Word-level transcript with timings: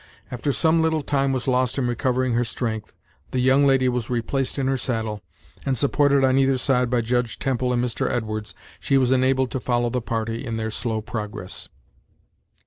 After 0.31 0.51
some 0.51 0.81
little 0.81 1.03
time 1.03 1.31
was 1.31 1.47
lost 1.47 1.77
in 1.77 1.85
recovering 1.85 2.33
her 2.33 2.43
strength, 2.43 2.95
the 3.29 3.37
young 3.39 3.67
lady 3.67 3.87
was 3.87 4.09
replaced 4.09 4.57
in 4.57 4.65
her 4.65 4.75
saddle, 4.75 5.21
and 5.63 5.77
supported 5.77 6.23
on 6.23 6.39
either 6.39 6.57
side 6.57 6.89
by 6.89 7.01
Judge 7.01 7.37
Temple 7.37 7.71
and 7.71 7.85
Mr. 7.85 8.09
Edwards 8.09 8.55
she 8.79 8.97
was 8.97 9.11
enabled 9.11 9.51
to 9.51 9.59
follow 9.59 9.91
the 9.91 10.01
party 10.01 10.43
in 10.43 10.57
their 10.57 10.71
slow 10.71 11.01
progress. 11.01 11.69